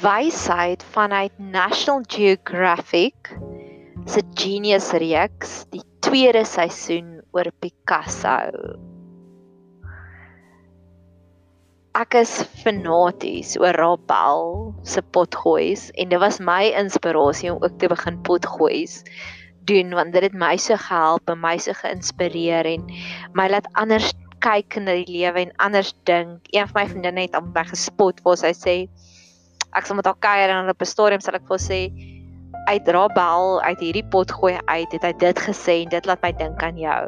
[0.00, 3.36] wysheid vanuit National Geographic
[4.06, 8.38] se Genius reeks, die tweede seisoen oor Picasso.
[12.00, 12.32] Ek is
[12.62, 18.16] fanaties oor Rob Bell se potgoeis en dit was my inspirasie om ook te begin
[18.24, 19.02] potgoeis
[19.68, 22.88] doen want dit het my so gehelp en my so geïnspireer en
[23.36, 26.48] my laat anders kyk na die lewe en anders dink.
[26.56, 28.76] Een van my vriendinne het hom weggespot waar sy sê
[29.76, 31.80] ek sal met haar kuier en op 'n stadium sal ek vir sê
[32.66, 36.32] uit Rabel uit hierdie pot gooi uit het hy dit gesê en dit laat my
[36.38, 37.04] dink aan jou.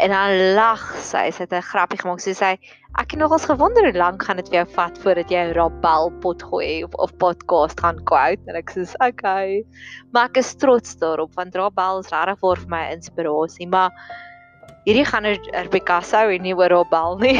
[0.00, 2.20] En dan lag sy, sy het 'n grappie gemaak.
[2.20, 2.50] Sy sê
[2.98, 6.42] ek het nogals gewonder hoe lank gaan dit vir jou vat voordat jy Rabel pot
[6.42, 9.64] gooi of of podcast gaan quote en ek sê okay.
[10.12, 13.90] Maar ek is trots daarop want Rabel is regtig vir my inspirasie, maar
[14.86, 17.36] hierdie gaan oor er, Picasso en nie oor Robel nie.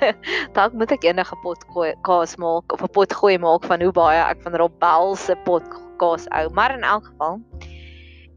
[0.56, 1.66] Dalk moet ek enige pot
[2.06, 5.64] kaas maak of 'n pot gooi maak van hoe baie ek van Robel se pot
[6.00, 6.48] kaas hou.
[6.56, 7.40] Maar in elk geval,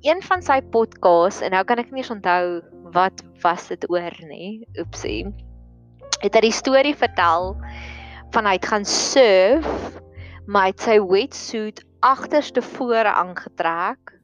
[0.04, 4.12] een van sy podcasts en nou kan ek nie eens onthou wat was dit oor
[4.28, 4.68] nie.
[4.82, 5.26] Oepsie.
[6.22, 7.56] Het hy die storie vertel
[8.34, 9.68] van hy het gaan surf,
[10.46, 14.21] maar hy het sy wetsuit agterste vore aangetrek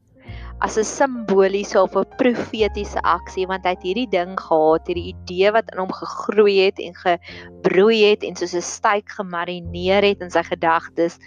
[0.60, 5.52] as 'n simboliese of 'n profetiese aksie want hy het hierdie ding gehad, hierdie idee
[5.54, 10.30] wat in hom gegroei het en gebroei het en soos 'n styk gemarineer het in
[10.30, 11.18] sy gedagtes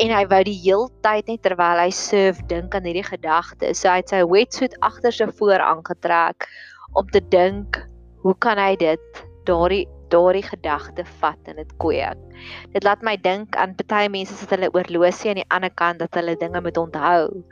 [0.00, 3.80] en hy wou die heeltyd net terwyl hy surf dink aan hierdie gedagtes.
[3.80, 6.48] So hy het sy wetsuit agter sy voor aangetrek
[6.94, 7.78] om te dink,
[8.22, 12.18] hoe kan hy dit daardie daardie gedagte vat en dit kweek.
[12.72, 16.14] Dit laat my dink aan baie mense wat hulle oorlosie aan die ander kant dat
[16.14, 17.42] hulle dinge moet onthou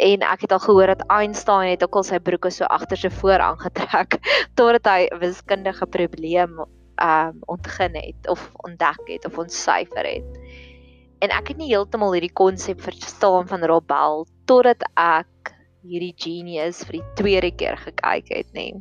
[0.00, 3.10] en ek het al gehoor dat Einstein het ook al sy broeke so agter sy
[3.20, 4.16] voor aangetrek
[4.58, 6.62] totdat hy wiskundige probleem
[7.00, 10.40] um ontgin het of ontdek het of ontsyfer het.
[11.20, 15.52] En ek het nie heeltemal hierdie konsep verstaan van Rob Bell totdat ek
[15.84, 18.72] hierdie genius vir die tweede keer gekyk het, nê.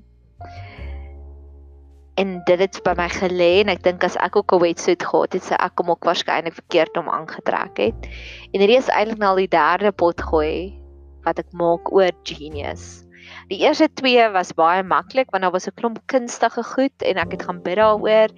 [2.19, 5.35] En dit het by my gelê en ek dink as ek ook 'n wetsuit gehad
[5.35, 8.11] het, sou ek hom ook waarskynlik verkeerd om aangetrek het.
[8.51, 10.78] En hierdie is eintlik nou al die derde pot gooi
[11.23, 13.05] wat ek maak oor genius.
[13.49, 17.31] Die eerste twee was baie maklik want daar was 'n klomp kunstige goed en ek
[17.31, 18.29] het gaan bid daaroor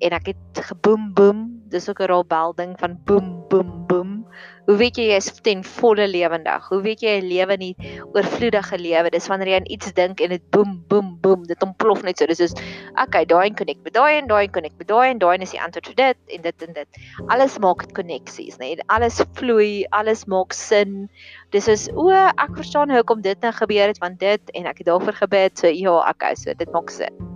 [0.00, 4.24] en ek het geboom boom, dis ook 'n rolbel ding van boom boom boom
[4.64, 6.68] Hoe weet jy jy is ten volle lewendig?
[6.72, 7.72] Hoe weet jy jy lewe nie
[8.16, 9.10] oorvloedige lewe?
[9.12, 12.28] Dis wanneer jy aan iets dink en dit boem boem boem, dit ontplof net so.
[12.30, 12.56] Dis soos
[13.02, 15.52] okay, daai en connect met daai en daai en connect met daai en daai is
[15.52, 17.02] die antwoord vir dit en dit en dit.
[17.36, 18.72] Alles maak koneksies, nê?
[18.72, 18.88] Nee?
[18.88, 21.10] Alles vloei, alles maak sin.
[21.52, 24.92] Dis is o, ek verstaan hoekom dit nou gebeur het want dit en ek het
[24.94, 25.60] daarvoor gebid.
[25.60, 27.33] So ja, okay, so dit maak sin.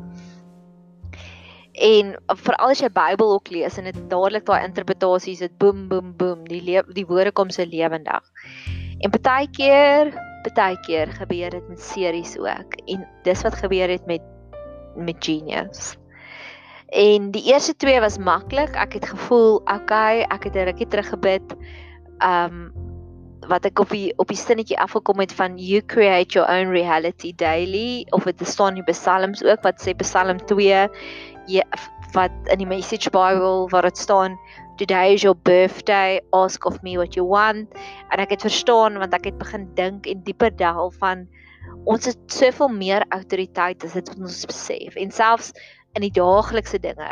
[1.79, 6.11] En veral as jy Bybel ook lees en dit dadelik daai interpretasies dit boem boem
[6.19, 6.63] boem die
[6.95, 8.25] die woorde kom so lewendig.
[8.99, 10.11] En baie keer,
[10.57, 14.25] baie keer gebeur dit met series ook en dis wat gebeur het met
[14.97, 15.95] met Genius.
[16.89, 18.75] En die eerste twee was maklik.
[18.75, 21.57] Ek het gevoel, okay, ek het 'n rukkie terug gebid.
[22.19, 22.73] Um
[23.49, 27.33] wat ek op die op die sinnetjie afgekom het van you create your own reality
[27.37, 30.89] daily of dit staan in Psalms ook wat sê Psalm 2
[31.49, 31.65] ja,
[32.13, 34.39] wat in die message bible waar dit staan
[34.79, 37.75] today is your birthday ask of me what you want.
[38.13, 41.27] En ek het verstaan want ek het begin dink en dieper delf van
[41.89, 44.97] ons het soveel meer autoriteit as dit ons besef.
[44.97, 45.53] En selfs
[45.97, 47.07] in die daaglikse dinge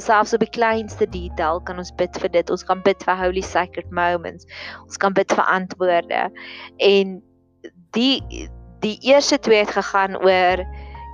[0.00, 2.50] selfs op die kleinste detail kan ons bid vir dit.
[2.50, 4.48] Ons kan bid vir holy sacred moments.
[4.86, 6.28] Ons kan bid vir antwoorde.
[6.78, 7.18] En
[7.96, 8.48] die
[8.80, 10.62] die eerste twee het gegaan oor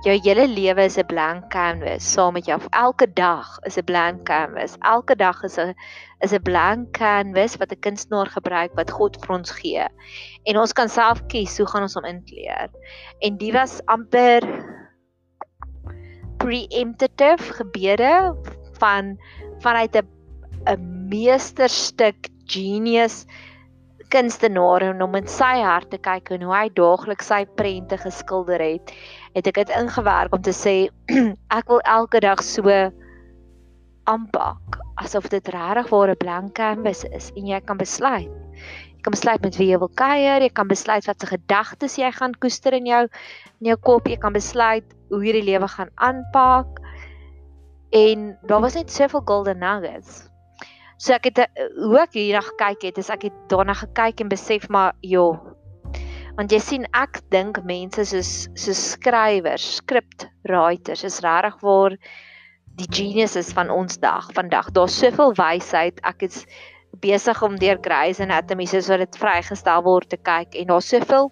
[0.05, 2.59] jou hele lewe is 'n blank canvas saam met jou.
[2.71, 4.77] Elke dag is 'n blank canvas.
[4.81, 5.73] Elke dag is 'n
[6.21, 9.87] is 'n blank canvas wat 'n kunstenaar gebruik wat God vir ons gee.
[10.45, 12.69] En ons kan self kies hoe gaan ons hom inkleer.
[13.21, 14.41] En dit was amper
[16.37, 18.35] preemptive gebede
[18.79, 19.17] van
[19.59, 20.07] vanuit 'n
[20.67, 23.25] 'n meesterstuk genius
[24.07, 28.61] kunstenaar en om in sy hart te kyk en hoe hy daagliks sy prente geskilder
[28.63, 28.93] het,
[29.33, 30.75] het ek dit ingewerk om te sê
[31.59, 32.71] ek wil elke dag so
[34.07, 38.31] aanpak asof dit regtig waar 'n blank canvas is en jy kan besluit.
[38.95, 42.11] Jy kan besluit met wie jy wil kuier, jy kan besluit wat se gedagtes jy
[42.11, 43.03] gaan koester in jou
[43.59, 46.79] in jou kop, jy kan besluit hoe hierdie lewe gaan aanpak.
[47.91, 50.29] En daar was net soveel golden nuggets.
[50.97, 54.29] So ek het eh, hoe ek hierna gekyk het, is ek het daarna gekyk en
[54.29, 55.56] besef maar joh.
[56.37, 61.95] Want jy sien ek dink mense soos so skrywers, script writers is regtig waar
[62.77, 64.69] die geniuses van ons dag vandag.
[64.75, 65.97] Daar's soveel wysheid.
[66.05, 66.43] Ek is
[67.01, 71.31] besig om deur Grey's Anatomy sodat dit vrygestel word te kyk en daar's soveel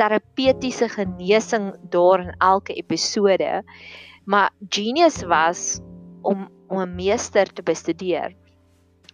[0.00, 3.62] terapeutiese genesing daar in elke episode.
[4.28, 5.80] Maar Genius was
[6.22, 8.36] om om 'n meester te bestudeer.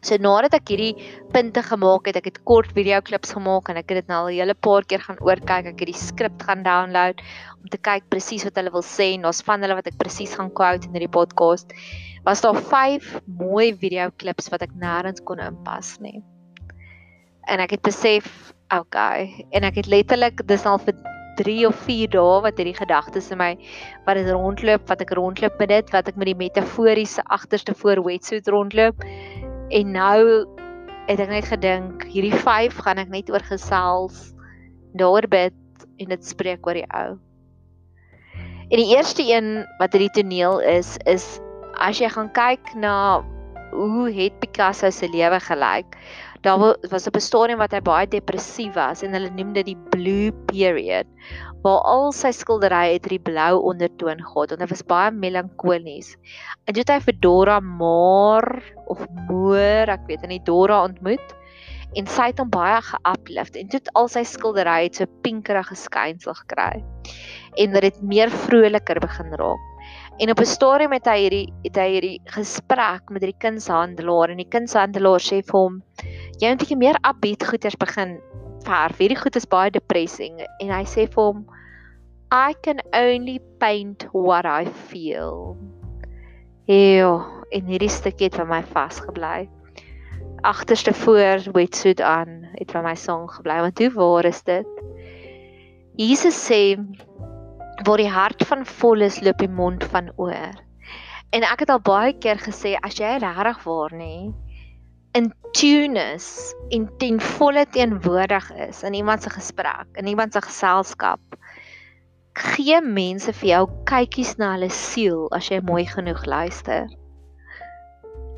[0.01, 3.91] So nadat ek hierdie punte gemaak het, ek het kort video klips gemaak en ek
[3.91, 5.67] het dit nou al 'n hele paar keer gaan oorkyk.
[5.67, 7.19] Ek het die skrip gaan download
[7.59, 10.35] om te kyk presies wat hulle wil sê en daar's van hulle wat ek presies
[10.39, 11.75] gaan quote in hierdie podcast.
[12.25, 16.23] Was daar 5 mooi video klips wat ek nêrens kon inpas nie.
[17.49, 20.95] En ek het besef, okay, en ek het letterlik dis al vir
[21.39, 23.57] 3 of 4 dae wat hierdie gedagtes in my
[24.07, 28.03] wat dit rondloop, wat ek rondloop met dit, wat ek met die metaforiese agterste voor
[28.05, 29.07] wetsuit rondloop.
[29.69, 30.49] En nou
[31.09, 34.31] het ek net gedink hierdie 5 gaan ek net oor gesels
[34.97, 35.57] daaroor bid
[36.01, 37.19] en dit spreek oor die ou.
[38.69, 41.37] En die eerste een wat hierdie toneel is is
[41.81, 43.21] as jy gaan kyk na
[43.73, 45.97] hoe het Picasso se lewe gelyk.
[46.41, 46.59] Daar
[46.91, 51.07] was 'n stadium wat hy baie depressief was en hulle noem dit die blue period
[51.63, 56.15] waar al sy skilderye het hierdie blou ondertoon gehad en dit was baie melankolies.
[56.67, 58.49] En toe het hy vir Dora Maar
[58.87, 61.35] of Moor, ek weet nie Dora ontmoet
[61.97, 66.85] en sy het hom baie ge-uplift en het al sy skilderye so pinkerige skynsel gekry.
[67.59, 69.65] En dit het meer vroliker begin raak.
[70.19, 74.37] En op 'n stadium het hy hierdie het hy hierdie gesprek met hierdie kunshandelaar en
[74.43, 75.83] die kunshandelaar sê vir hom
[76.39, 78.19] jy moet 'n bietjie meer upbeat goeders begin
[78.69, 79.01] verf.
[79.01, 81.47] Hierdie goed is baie depressing en hy sê vir hom
[82.29, 85.57] I can only paint what I feel.
[86.69, 87.15] Ja,
[87.57, 89.47] en hierdie stukkie het vir my vasgebly.
[90.45, 93.57] Agterste voor wetsuit aan het vir my song gebly.
[93.65, 94.69] Want hoe waar is dit?
[95.97, 96.77] Jesus sê
[97.89, 100.61] waar die hart van vol is, loop die mond van oor.
[101.33, 104.29] En ek het al baie keer gesê as jy regtig waar nê,
[105.15, 110.41] in tune is en ten volle teenwoordig is in iemand se gesprek, in iemand se
[110.41, 111.21] geselskap,
[112.39, 116.87] gee mense vir jou kykies na hulle siel as jy mooi genoeg luister.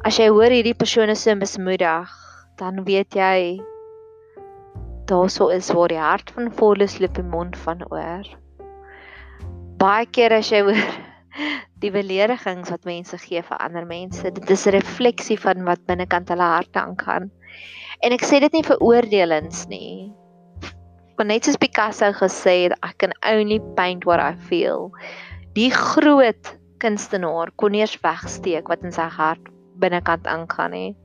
[0.06, 2.14] As jy hoor hierdie persoon is so mismoedig,
[2.60, 3.60] dan weet jy
[5.10, 8.24] daarso is waar die hart van vol is loop die mond van oor.
[9.80, 10.80] Baie keer as jy hoor
[11.80, 14.30] die beledigings wat mense gee vir ander mense.
[14.30, 17.30] Dit is 'n refleksie van wat binnekant hulle harte aangaan.
[18.02, 20.12] En ek sê dit nie vir oordelings nie.
[21.16, 24.90] Want net soos Picasso gesê het, I can only paint what I feel.
[25.54, 29.48] Die groot kunstenaar kon eers wegsteek wat in sy hart
[29.80, 30.96] binnekant aangaan nie.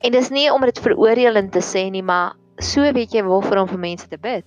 [0.00, 3.68] En dis nie om dit veroordelend te sê nie, maar so weet jy waarvoor om
[3.68, 4.46] vir mense te bid.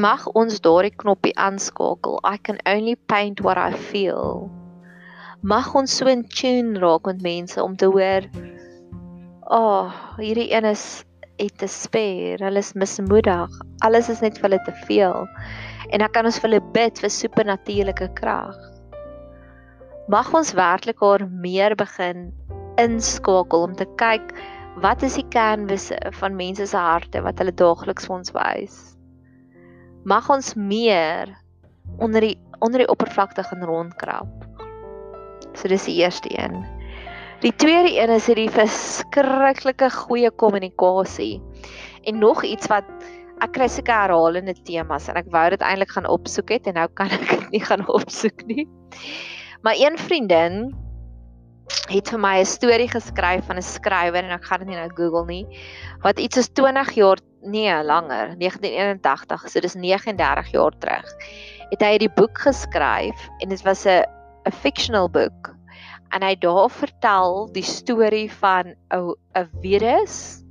[0.00, 2.14] Mag ons daardie knoppie aanskakel.
[2.24, 4.48] I can only paint what I feel.
[5.42, 8.28] Mag ons so in tune raak met mense om te hoor,
[9.44, 11.04] "Ag, oh, hierdie een is
[11.36, 12.38] het te speer.
[12.40, 13.58] Hulle is mismoedig.
[13.84, 15.26] Alles is net vir hulle te veel."
[15.90, 18.56] En dan kan ons vir hulle bid vir supernatuurlike krag.
[20.08, 22.32] Mag ons werklik haar meer begin
[22.78, 24.32] inskakel om te kyk
[24.80, 28.89] wat is die kernwisse van mense se harte wat hulle daagliks vir ons wys
[30.04, 31.32] mag ons meer
[31.98, 34.28] onder die onder die oppervlakte gaan rondkrap.
[35.56, 36.60] So dis die eerste een.
[37.40, 41.40] Die tweede een is hierdie verskriklike goeie kommunikasie.
[42.04, 42.84] En nog iets wat
[43.40, 46.86] ek kry seker herhalende temas en ek wou dit eintlik gaan opsoek het en nou
[47.00, 48.68] kan ek dit nie gaan opsoek nie.
[49.64, 50.68] Maar een vriendin
[51.88, 54.90] het vir my 'n storie geskryf van 'n skrywer en ek gaan dit nie nou
[54.94, 55.46] Google nie
[56.02, 61.14] wat iets soos 20 jaar nee, langer, 1981, so dis 39 jaar terug.
[61.70, 64.04] Het hy hierdie boek geskryf en dit was 'n
[64.46, 65.54] 'n fictional boek.
[66.10, 70.42] En hy daar vertel die storie van 'n 'n virus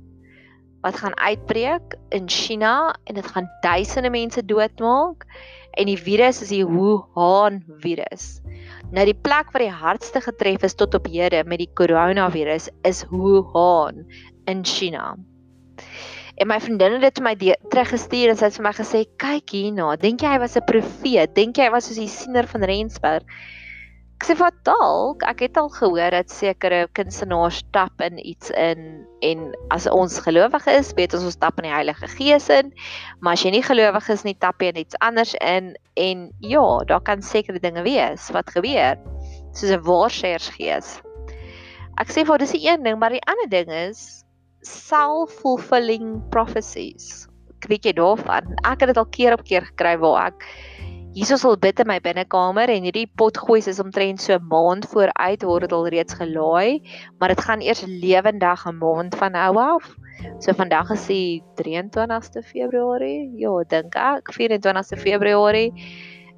[0.80, 5.26] wat gaan uitbreek in China en dit gaan duisende mense doodmaak
[5.70, 8.40] en die virus is die Wuhan virus.
[8.90, 13.04] Nou die plek waar die hardste getref is tot op hede met die koronavirus is
[13.10, 14.06] Wuhan
[14.50, 15.16] in China.
[16.40, 17.34] En my vriendin het dit vir my
[17.68, 21.34] teruggestuur en sy het vir my gesê, "Kyk hierna, dink jy hy was 'n profeet?
[21.34, 23.24] Dink jy hy was soos die siener van Rensburg?"
[24.20, 29.06] Ek sê wat dalk, ek het al gehoor dat sekere kunstenaars stap in iets in
[29.20, 32.72] en as ons gelowig is, weet ons ons stap in die Heilige Gees in,
[33.20, 36.84] maar as jy nie gelowig is nie, tap jy in iets anders in en ja,
[36.84, 38.96] daar kan sekere dinge wees wat gebeur,
[39.52, 41.00] soos 'n waarsêersgees.
[41.98, 44.19] Ek sê vir dis die een ding, maar die ander ding is
[44.66, 47.26] self-fulfilling prophecies.
[47.68, 48.56] Weet jy daarvan.
[48.64, 50.46] Ek het dit al keer op keer gekry waar ek
[51.10, 54.84] Hier is al bid in my binnekamer en hierdie potgooi is omtrent so 'n maand
[54.92, 56.86] vooruit word dit al reeds gelaai,
[57.18, 59.90] maar dit gaan eers lewendig 'n maand van nou af.
[60.38, 63.32] So vandag is die 23ste Februarie.
[63.42, 65.74] Ja, dink ek 24ste Februarie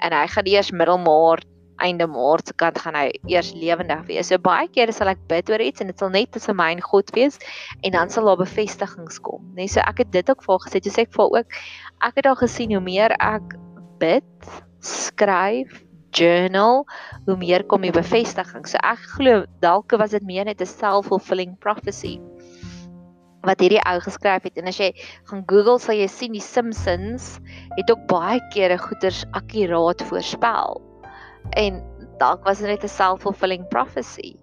[0.00, 4.28] en hy gaan eers middelmaart einde maart se kant gaan hy eers lewendig wees.
[4.28, 6.82] So baie kere sal ek bid oor iets en dit sal net tussen my en
[6.84, 7.38] God wees
[7.82, 9.44] en dan sal daar bevestigings kom.
[9.56, 11.62] Net so ek het dit ook vir gesê, jy sê ek vir ook
[12.02, 13.56] ek het al gesien hoe meer ek
[14.02, 14.52] bid,
[14.82, 16.84] skryf, journal,
[17.26, 18.66] hoe meer kom die bevestiging.
[18.68, 22.18] So ek glo dalk was dit meer net 'n self-fulfilling prophecy
[23.42, 24.92] wat hierdie ou geskryf het en as jy
[25.30, 27.40] gaan Google sal jy sien die Simpsons
[27.74, 30.78] het ook baie kere goeters akkuraat voorspel
[31.50, 31.82] en
[32.18, 34.36] dalk was dit net 'n self-fulfilling prophecy.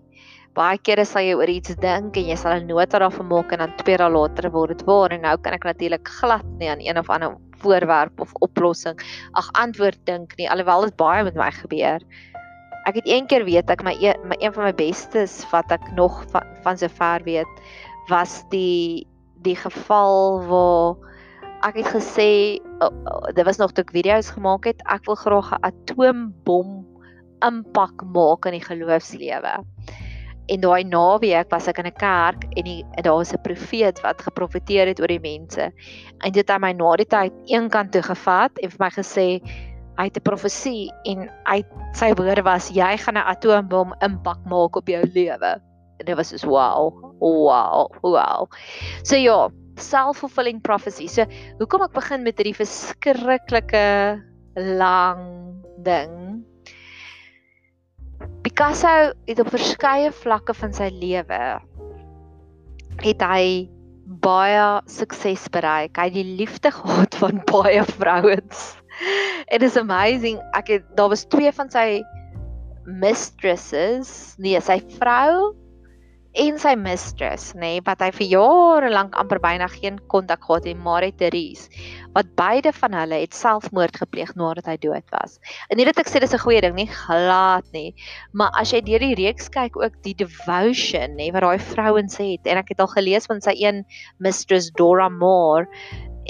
[0.58, 3.60] Baie kere sal jy oor iets dink en jy sal 'n nota daarvan maak en
[3.60, 6.82] dan twee dae later word dit waar en nou kan ek natuurlik glad nie aan
[6.82, 8.98] een of ander voorwerp of oplossing
[9.34, 12.00] ag antwoord dink nie alhoewel dit baie met my gebeur.
[12.88, 15.92] Ek het een keer weet ek my, e my een van my bestes wat ek
[15.96, 17.62] nog van, van so ver weet
[18.10, 19.08] was die
[19.44, 20.96] die geval waar
[21.64, 25.16] ek het gesê oh, oh, dit was nog toe ek video's gemaak het ek wil
[25.16, 26.89] graag 'n atoombom
[27.46, 29.56] impak maak in die geloofslewe.
[30.50, 34.22] En daai naweek was ek in 'n kerk en die daar was 'n profeet wat
[34.22, 35.72] geprofeteer het oor die mense.
[36.24, 39.42] En dit het my na die tyd een kant toe gevat en vir my gesê
[40.00, 44.76] hy het 'n profesie en hy sy woorde was jy gaan 'n atoombom impak maak
[44.76, 45.62] op jou lewe.
[46.00, 46.94] En dit was so wow.
[47.20, 47.92] Wow.
[48.02, 48.48] Wow.
[49.04, 51.08] So ja, self-fulfilling prophecy.
[51.08, 51.26] So
[51.60, 54.24] hoekom ek begin met hierdie verskriklike
[54.56, 55.24] lang
[55.84, 56.29] ding
[58.46, 61.42] Picasso het op verskeie vlakke van sy lewe
[63.04, 63.44] het hy
[64.24, 65.98] baie sukses bereik.
[65.98, 68.74] Hy het die liefde gehad van baie vrouens.
[69.52, 70.40] It is amazing.
[70.58, 72.02] Ek het daar was twee van sy
[72.90, 75.54] mistresses, nee, sy vrou
[76.38, 80.68] en sy mistress, nê, nee, wat hy vir jare lank amper byna geen kontak gehad
[80.70, 81.70] het, Marie Therese,
[82.14, 85.40] wat beide van hulle het selfmoord gepleeg nadat hy dood was.
[85.70, 87.96] En nie dat ek sê dis 'n goeie ding nie, glad nie,
[88.34, 92.46] maar as jy deur die reeks kyk ook die devotion, nê, wat daai vrouens het
[92.46, 93.86] en ek het al gelees van sy een
[94.20, 95.68] mistress Dora Moore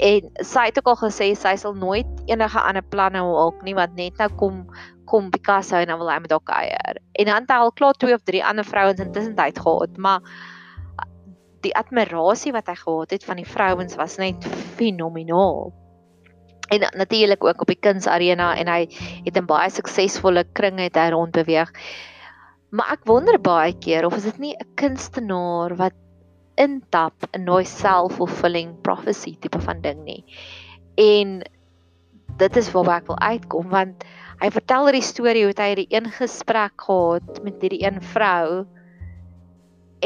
[0.00, 3.98] en sy het ook al gesê sy sal nooit enige ander planne maak nie want
[3.98, 4.62] net nou kom
[5.10, 7.00] kom Picasso en dan wil hy met haar kuier.
[7.18, 10.22] En dan het hy al klaar twee of drie ander vrouens intussen tyd gehad, maar
[11.66, 14.46] die admirasie wat hy gehad het van die vrouens was net
[14.78, 15.72] fenomenaal.
[16.70, 18.84] En natuurlik ook op die kunsarena en hy
[19.26, 21.74] het in baie suksesvolle kringe het hy rond beweeg.
[22.70, 25.96] Maar ek wonder baie keer of is dit nie 'n kunstenaar wat
[26.60, 30.20] intap in daai self-fulfilling prophecy tipe van ding nie.
[31.00, 31.40] En
[32.40, 34.04] dit is waar ek wil uitkom want
[34.40, 38.64] hy vertel hierdie storie hoe hy hierdie een gesprek gehad met hierdie een vrou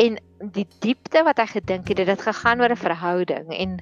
[0.01, 0.19] en
[0.55, 3.79] die diepte wat hy gedink het dit het gegaan oor 'n verhouding en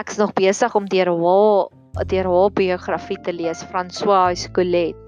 [0.00, 4.98] ek's nog besig om deur haar deur haar biografie te lees Françoise Collet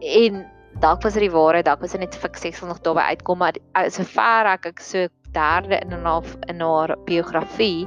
[0.00, 0.44] en
[0.80, 3.38] dalk was dit die waarheid dalk was dit net fiksie ek sal nog daarby uitkom
[3.38, 7.86] maar sover ek ek so derde in 'n half in haar biografie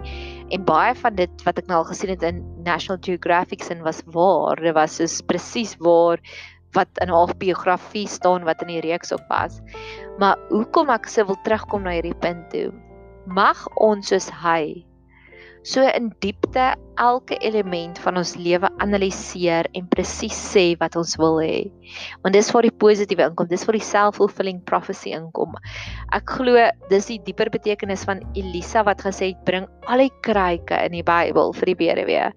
[0.50, 4.02] en baie van dit wat ek nou al gesien het in National Geographic sin was
[4.06, 6.20] waar dit was soos presies waar
[6.76, 9.60] wat in haar biografie staan wat in die reeks op was.
[10.20, 12.72] Maar hoekom ek se wil terugkom na hierdie punt toe?
[13.26, 14.86] Mag ons soos hy
[15.68, 21.40] so in diepte elke element van ons lewe analiseer en presies sê wat ons wil
[21.42, 21.70] hê.
[22.24, 25.56] Want dis waar die positiewe inkom, dis waar die self-fulfilling prophecy inkom.
[26.16, 30.80] Ek glo dis die dieper betekenis van Elisa wat gesê het bring al die kruike
[30.88, 32.30] in die Bybel vir die weduwee.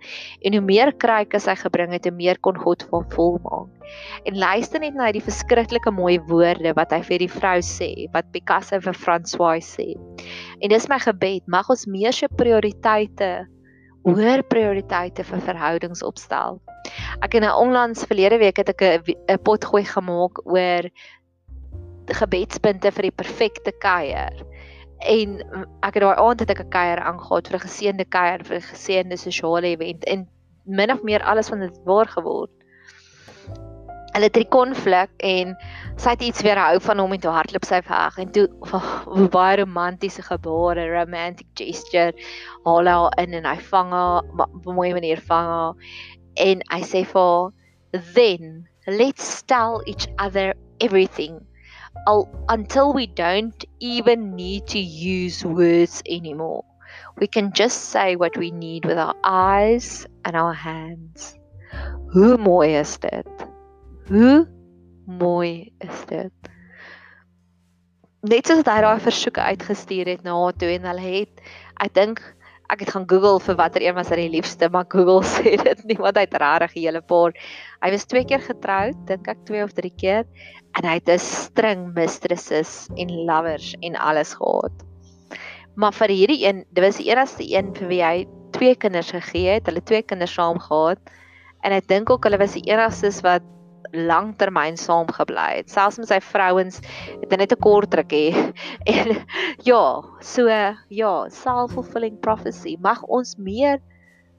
[0.45, 3.89] En hoe meer kruike sy gebring het, hoe meer kon God van vol maak.
[4.29, 8.29] En luister net na die verskriklike mooi woorde wat hy vir die vrou sê, wat
[8.35, 9.97] Picasso vir François sê.
[10.61, 13.33] En dis my gebed, mag ons meer se prioriteite
[14.05, 16.61] hoër prioriteite vir verhoudings opstel.
[17.21, 20.89] Ek het nou onlangs verlede week het ek 'n potgooi gemaak oor
[22.07, 24.35] gebedspunte vir die perfekte kuier.
[25.01, 25.41] En
[25.83, 28.71] ek het daai aand het ek 'n kuier aangegaan vir 'n geseënde kuier vir 'n
[28.73, 30.29] geseënde sosiale event en
[30.65, 32.60] min of meer alles van dit waar geword
[34.13, 35.57] hulle het 'n konflik en
[35.97, 39.57] sy het iets weerhou van hom en toe hardloop sy weg en toe oh, baie
[39.61, 42.13] romantiese gebare, romantic gesture,
[42.65, 45.75] haal haar in en hy vang haar op 'n mooi manier vang haar
[46.35, 47.53] en hy sê vir
[48.15, 51.41] then let's tell each other everything
[52.07, 56.65] I'll, until we don't even need to use words anymore.
[57.19, 61.35] We can just say what we need with our eyes and our hands.
[62.13, 63.50] Hoe mooi is dit?
[64.11, 64.49] Hoe
[65.07, 66.49] mooi is dit?
[68.27, 71.43] Net soos hy daai versoeke uitgestuur het na haar toe en hulle het
[71.85, 72.19] ek dink
[72.75, 75.85] ek het gaan Google vir watter een was hy die liefste, maar Google sê dit
[75.87, 77.37] nie wat hy het regtig 'n hele paar.
[77.87, 80.27] Hy was twee keer getroud, dink ek twee of drie keer
[80.75, 84.75] en hy het 'n string mistresses en lovers en alles gehad.
[85.79, 88.27] Maar vir hierdie een, dit was die enigste een vir wie hy
[88.59, 89.71] twee kinders gegee het.
[89.71, 90.99] Hulle twee kinders saam gehad.
[91.63, 93.47] En ek dink ook hulle was die enigstes wat
[93.93, 95.71] langtermyn saam gebly het.
[95.71, 96.81] Selfs met sy vrouens
[97.21, 98.33] het hy net 'n kort rukkie.
[98.95, 99.17] En
[99.65, 100.49] ja, so
[100.89, 102.77] ja, self-fulfilling prophecy.
[102.81, 103.81] Mag ons meer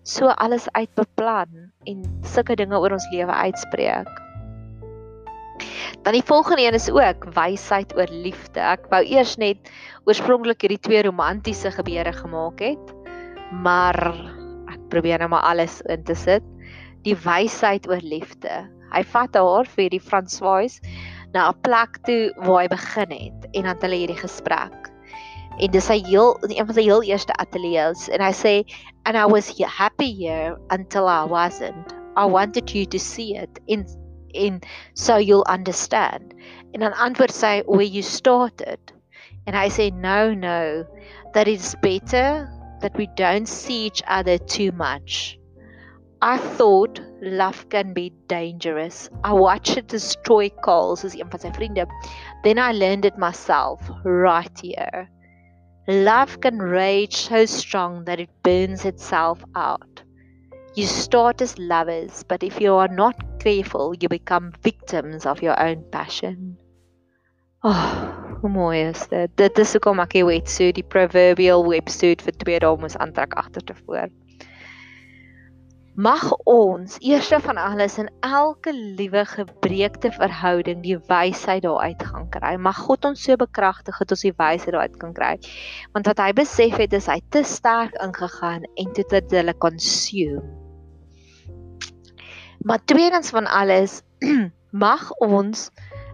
[0.04, 4.10] so alles uitbeplan en sulke dinge oor ons lewe uitspreek.
[6.02, 8.60] Dan die volgende een is ook wysheid oor liefde.
[8.60, 9.70] Ek wou eers net
[10.10, 12.94] oorspronklik hierdie twee romantiese gebeure gemaak het,
[13.52, 14.00] maar
[14.72, 16.44] ek probeer nou maar alles in te sit.
[17.06, 20.80] Die wysheid oor liefde hy vat haar vir die Franswys
[21.34, 24.92] na 'n plek toe waar hy begin het en dan hulle hierdie gesprek.
[25.60, 28.54] En dis hy heel een van sy heel eerste ateljee's en hy sê
[29.06, 31.94] and I was happy here until I wasn't.
[32.16, 33.86] I wanted you to see it in
[34.34, 34.62] in
[34.94, 36.34] so you'll understand.
[36.74, 38.80] En dan antwoord sy where you started.
[39.46, 40.86] And I say no no
[41.34, 42.48] that it's better
[42.82, 45.40] that we don't see each other too much.
[46.22, 49.10] I thought love can be dangerous.
[49.24, 51.86] I watched it destroy calls as een van sy vriende.
[52.44, 55.08] Then I learned it myself right here.
[55.88, 60.04] Love can rage so strong that it burns itself out.
[60.74, 65.60] You start as lovers, but if you are not careful, you become victims of your
[65.60, 66.58] own passion.
[67.64, 69.30] Oh, hoe mooi is dit.
[69.38, 73.66] Dit is hoekom ek die wetsuit, die proverbial wetsuit vir twee dae moes aantrek agter
[73.68, 74.08] te voor.
[75.96, 82.54] Mag ons eerste van alles in elke liewe gebreekte verhouding die wysheid daaruit gaan kry.
[82.56, 85.34] Mag God ons so bekragtig dat ons die wysheid daaruit kan kry.
[85.92, 90.40] Want wat hy besef het is hy te sterk ingegaan en toe dit hulle consume.
[92.64, 94.00] Maar tweedens van alles
[94.86, 95.68] mag ons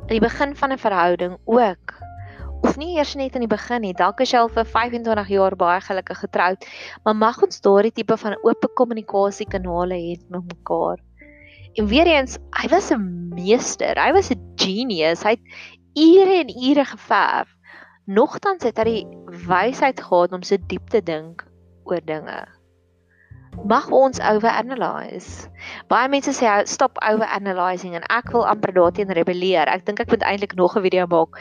[0.08, 1.94] in die begin van 'n verhouding ook
[2.68, 5.56] of nie eers net in die begin nie, dalk is jy al vir 25 jaar
[5.60, 6.66] baie gelukkig getroud,
[7.06, 11.00] maar mag ons daardie tipe van oop kommunikasie kanale hê met mekaar.
[11.78, 15.24] En weer eens, hy was 'n meester, hy was 'n genius.
[15.24, 15.46] Hy het
[15.96, 17.50] ure en ure geverf.
[18.06, 19.08] Nogtans het hy die
[19.48, 21.46] wysheid gehad om so diep te dink
[21.86, 22.48] oor dinge.
[23.66, 25.50] Mag ons overanalyze.
[25.88, 29.68] Baie mense sê stop overanalyzing en ek wil amper daarteen rebelleer.
[29.68, 31.38] Ek dink ek moet eintlik nog 'n video maak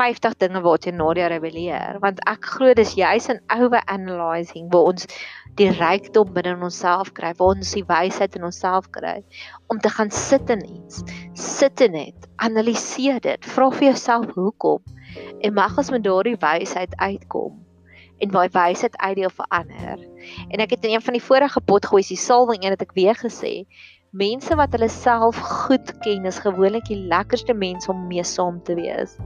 [0.00, 5.04] 50 dinge waarteen Nadia rebelleer want ek glo dis juis in over analyzing waar ons
[5.58, 9.18] die rykdom binne in onsself kry waar ons die wysheid in onsself kry
[9.72, 11.02] om te gaan sit in iets
[11.36, 14.80] sit in dit analiseer dit vra vir jouself hoekom
[15.44, 17.58] en mag ons met daardie wysheid uitkom
[18.24, 20.00] en daai wysheid uitdeel vir ander
[20.48, 23.20] en ek het in een van die vorige potgoeie se salwing een het ek weer
[23.20, 23.54] gesê
[24.24, 25.36] mense wat hulle self
[25.66, 29.18] goed ken is gewoonlik die lekkerste mense om mee saam te wees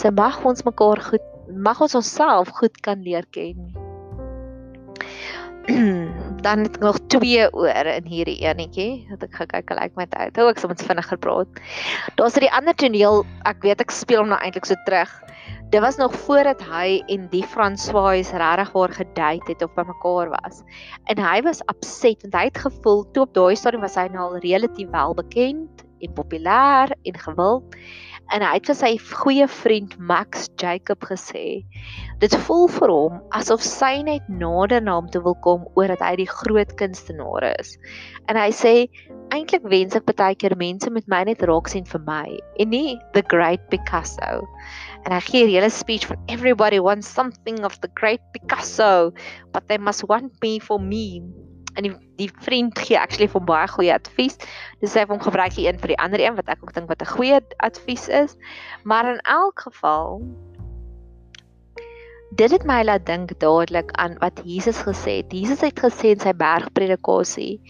[0.00, 3.58] So mag ons mekaar goed mag ons onsself goed kan leer ken.
[6.44, 10.06] Dan het ek nog twee oor in hierdie enetjie wat ek gekyk het like my
[10.08, 10.40] tyd.
[10.40, 11.60] Hou ek sommer vinniger praat.
[12.16, 15.12] Daar's 'n ander toneel, ek weet ek speel hom nou eintlik so terug.
[15.68, 20.32] Dit was nog voordat hy en die Franswais regtig waar gedate het of by mekaar
[20.32, 20.64] was.
[21.12, 24.32] En hy was upset want hy het gevoel toe op daai stadium was hy nou
[24.32, 27.76] al relatief wel bekend en populêr en gewild
[28.30, 31.62] en hy het vir sy goeie vriend Max Jacob gesê
[32.22, 36.02] dit voel vir hom asof sy net nader na hom toe wil kom oor dat
[36.04, 37.74] hy die groot kunstenaar is.
[38.28, 38.74] En hy sê
[39.34, 42.26] eintlik wens ek baie keer mense met my net raak sien vir my
[42.62, 44.44] en nie the great Picasso.
[45.06, 49.12] En hy gee 'n hele speech van everybody wants something of the great Picasso
[49.52, 51.22] but they must want me for me
[51.74, 54.38] en die, die vriend gee actually vir baie goeie advies.
[54.80, 57.02] Dis hy hom gebruik die een vir die ander een wat ek ook dink wat
[57.02, 58.36] 'n goeie advies is.
[58.84, 60.22] Maar in elk geval
[62.38, 65.32] dit het my laat dink dadelik aan wat Jesus gesê het.
[65.32, 67.60] Jesus het gesê in sy bergpredikasie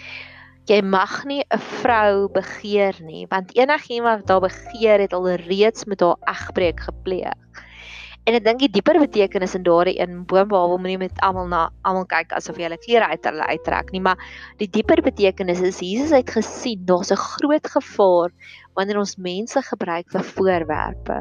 [0.71, 5.85] jy mag nie 'n vrou begeer nie want enigiemand wat haar begeer het al reeds
[5.85, 7.41] met haar egbreek gepleeg.
[8.29, 11.61] En ek dink die dieper betekenis in daardie een boombehalwe om nie met almal na
[11.89, 14.21] almal kyk asof jy hulle klere uit hulle uittrek nie, maar
[14.61, 18.31] die dieper betekenis is Jesus het gesien daar's 'n groot gevaar
[18.77, 21.19] wanneer ons mense gebruik vir voorwerpe.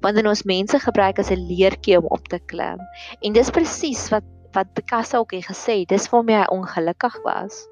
[0.00, 2.80] Wanneer ons mense gebruik as 'n leertjie om op te klim.
[3.22, 7.68] En dis presies wat wat Picasso ook het gesê, dis waarmee hy ongelukkig was.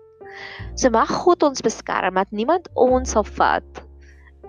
[0.74, 3.89] So mag God ons beskerm dat niemand ons sal vat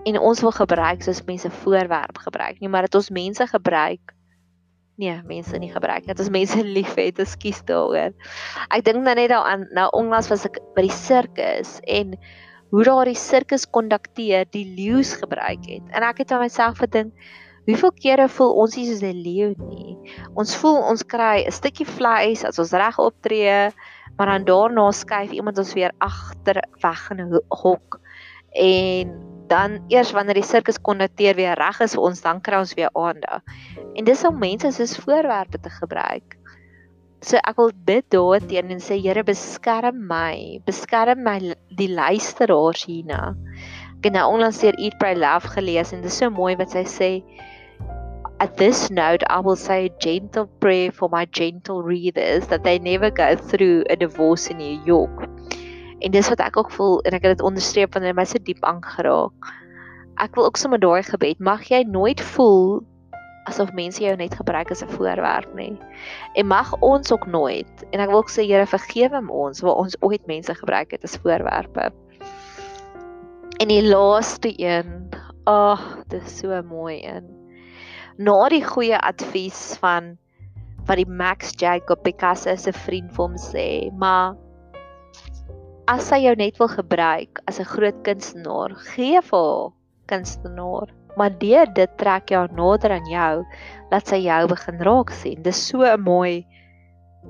[0.04, 4.16] en ons wil gebruik soos mense voorwerp gebruik nie, maar dat ons mense gebruik
[5.00, 8.12] Nee, mense nie gebruik dat ons mense liefhet, ekskuus daaroor.
[8.68, 12.12] Ek dink nou net daaraan, nou onlangs was ek by die sirkus en
[12.72, 15.88] hoe daar die sirkuskondukteur die leeu's gebruik het.
[15.96, 17.16] En ek het aan myself gedink,
[17.66, 19.96] hoeveel kere voel ons nie soos 'n leeu nie.
[20.36, 23.72] Ons voel ons kry 'n stukkie vleis as ons reg optree,
[24.18, 28.00] maar dan daarna skuif iemand ons weer agter weg in 'n hok.
[28.54, 32.92] En dan eers wanneer die sirkuskondukteur weer reg is vir ons, dan kry ons weer
[32.98, 33.42] aandag.
[33.96, 36.38] En dis om mense soos voorwerpe te gebruik.
[37.22, 41.36] So ek wil bid daarteen en sê Here beskerm my, beskerm my
[41.78, 43.36] die luisteraars hierna.
[44.00, 46.74] Ek het nou onlangs deur Eat Pray Love gelees en dit is so mooi wat
[46.74, 47.10] sy sê
[48.42, 52.80] At this note I will say a gentle prayer for my gentle readers that they
[52.80, 55.31] never go through a divorce in New York.
[56.02, 58.64] En dis wat ek ook voel en ek het dit onderstreep wanneer my so diep
[58.66, 59.52] aangeraak.
[60.22, 62.82] Ek wil ook sommer daai gebed mag jy nooit voel
[63.50, 65.78] asof mense jou net gebruik as 'n voorwerp nie.
[66.34, 69.96] En mag ons ook nooit en ek wil ook sê Here vergewe ons waar ons
[70.00, 71.92] ooit mense gebruik het as voorwerpe.
[73.58, 75.10] En die laaste een,
[75.44, 77.26] ag, oh, dit is so mooi een.
[78.16, 80.16] Na die goeie advies van
[80.86, 84.34] wat die Max Jacob Picasso se vriend vir hom sê, maar
[85.92, 89.72] as hy jou net wil gebruik as 'n groot kunstenaar, gee vir
[90.08, 93.44] kunstenaar maar deur dit trek jou nader aan jou
[93.90, 95.42] dat sy jou begin raak sien.
[95.42, 96.46] Dis so 'n mooi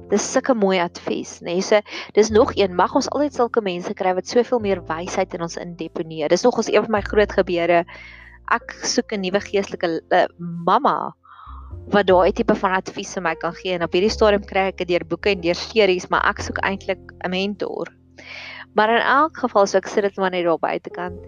[0.09, 1.55] dis sulke mooi advies, nê.
[1.55, 1.61] Nee.
[1.61, 1.81] So
[2.15, 5.57] dis nog een mag ons altyd sulke mense kry wat soveel meer wysheid in ons
[5.57, 6.29] indeponeer.
[6.29, 7.85] Dis nog ons een van my groot gebeure.
[8.51, 11.13] Ek soek 'n nuwe geestelike uh, mamma
[11.91, 14.79] wat daai tipe van advies vir my kan gee en op hierdie stadium kry ek
[14.79, 18.02] dit deur boeke en deur series, maar ek soek eintlik 'n mentor.
[18.75, 21.19] Maar in elk geval so ek sit dit maar net daar buitekant.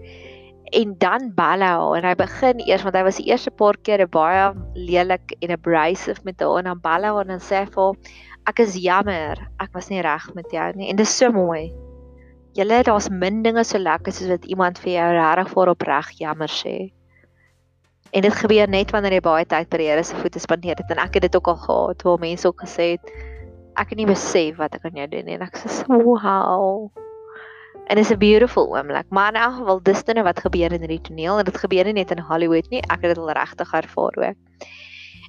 [0.73, 3.77] En dan bel hy haar en hy begin eers want hy was die eerste paar
[3.85, 6.57] keer baie lelik en abrasive met haar.
[6.63, 8.13] En dan bel hy haar en sê vir
[8.49, 10.89] ek is jammer ek was nie reg met jou nie.
[10.89, 11.69] En dit is so mooi.
[12.57, 16.49] Julle daar's min dinge so lekker soos wat iemand vir jou regtig voor opreg jammer
[16.49, 16.75] sê.
[18.15, 20.89] En dit gebeur net wanneer jy baie tyd by die Here se voete spandeer het.
[20.89, 23.15] En ek het dit ook al gehad waar mense ook gesê het
[23.75, 25.35] ek het nie besef wat ek aan jou doen nie.
[25.37, 27.04] En ek sê wow
[27.85, 30.79] En dit is 'n beautiful oomblik, maar in elk geval dis dinge wat gebeur in
[30.79, 34.15] hierdie toneel en dit gebeur net in Hollywood nie, ek het dit al regtig ervaar
[34.17, 34.37] ook.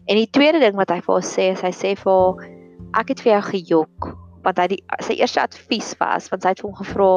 [0.07, 2.47] En die tweede ding wat hy vir ons sê is hy sê vir
[2.95, 4.13] ek het vir jou gejok
[4.47, 7.09] want hy die, sy eerste advies was want sy het hom gevra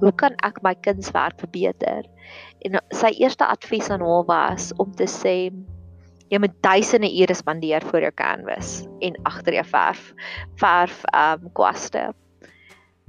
[0.00, 2.02] hoe kan ek my kunswerk verbeter?
[2.66, 5.52] En sy eerste advies aan hom was om te sê
[6.32, 10.10] jy moet duisende ure spandeer voor jou canvas en agter jou verf
[10.58, 12.08] verf um kwaste.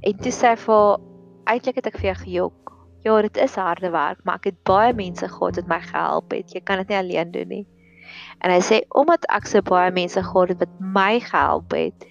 [0.05, 1.14] En toe sê vir
[1.51, 2.73] eintlik het ek vir jou gejok.
[3.05, 6.53] Ja, dit is harde werk, maar ek het baie mense gehad wat my gehelp het.
[6.55, 7.65] Jy kan dit nie alleen doen nie.
[8.41, 12.07] En hy sê omdat ek so baie mense gehad het wat my gehelp het,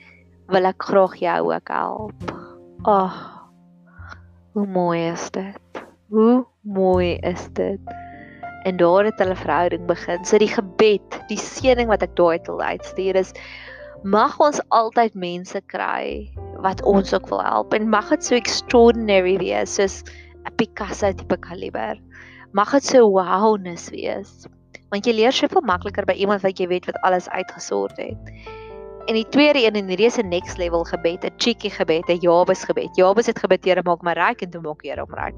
[0.52, 2.32] wil ek graag jou ook help.
[2.84, 2.88] Ag.
[2.94, 3.20] Oh,
[4.54, 5.84] hoe mooi is dit?
[6.14, 7.94] Hoe mooi is dit?
[8.64, 10.24] En daar het hulle verhouding begin.
[10.24, 13.34] So die gebed, die seëning wat ek daai uit uitstuur is
[14.04, 16.28] mag ons altyd mense kry
[16.64, 20.02] wat ons ook wil help en mag dit so extraordinary wees soos
[20.44, 22.00] 'n Picasso tipe kaliber.
[22.52, 24.46] Mag dit so wowness wees.
[24.90, 28.30] Want jy leer soveel makliker by iemand wat jy weet wat alles uitgesort het.
[29.06, 32.20] En die tweede een en hierdie is 'n next level gebed, 'n cheeky gebed, 'n
[32.20, 32.96] Jabes gebed.
[32.96, 35.34] Jabes het gebid, Here, maak my ryk en toe maak Here hom ryk.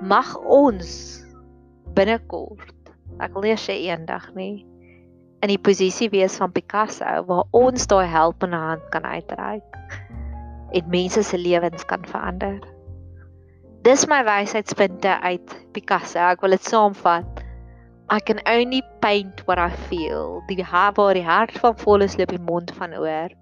[0.00, 1.24] Mag ons
[1.94, 2.74] binnekort,
[3.20, 4.66] ek wil nie sê eendag nie,
[5.42, 9.78] in die posisie wees van Picasso waar ons daai helpende hand kan uitreik
[10.72, 12.60] en mense se lewens kan verander.
[13.82, 16.22] Dis my wysheidspunte uit Picasso.
[16.22, 17.42] Ek wil dit saamvat.
[18.12, 20.40] I can only paint what I feel.
[20.46, 23.34] Die waar die hart van vol is, loop die mond van oor.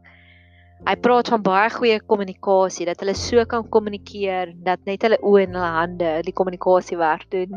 [0.89, 5.45] Hy praat van baie goeie kommunikasie dat hulle so kan kommunikeer dat net hulle oë
[5.45, 7.53] en hulle hande die kommunikasie werk doen.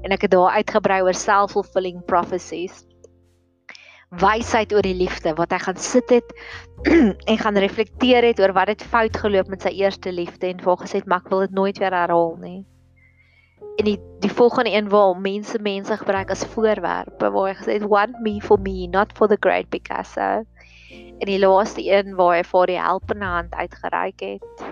[0.00, 2.86] En ek het daar uitgebrei oor self-fulfilling prophecies
[4.20, 6.34] wysheid oor die liefde wat hy gaan sit het
[7.30, 10.80] en gaan reflekteer het oor wat het fout geloop met sy eerste liefde en waar
[10.82, 12.62] gesê het maar ek wil dit nooit weer herhaal nie.
[13.74, 17.88] En die die volgende een waar mense mense gebruik as voorwerpe waar hy gesê het
[17.90, 20.44] want me for me not for the great Picasso.
[21.18, 24.66] En die laaste een waar hy vir die helpende hand uitgereik het.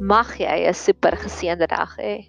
[0.00, 2.26] Mag jy 'n super geseënde dag hê.